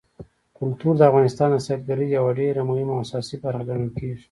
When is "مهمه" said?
2.69-2.93